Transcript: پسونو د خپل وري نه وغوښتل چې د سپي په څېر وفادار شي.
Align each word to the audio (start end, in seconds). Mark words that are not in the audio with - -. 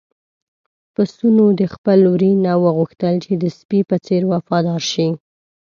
پسونو 0.93 1.45
د 1.59 1.61
خپل 1.73 1.99
وري 2.11 2.31
نه 2.45 2.53
وغوښتل 2.63 3.15
چې 3.25 3.33
د 3.43 3.45
سپي 3.57 3.79
په 3.89 3.95
څېر 4.05 4.21
وفادار 4.33 4.81
شي. 4.91 5.07